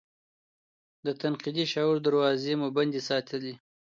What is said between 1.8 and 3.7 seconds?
دراوزې مو بندې ساتلي دي.